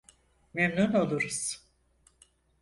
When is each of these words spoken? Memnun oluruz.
Memnun 0.53 0.93
oluruz. 0.93 1.61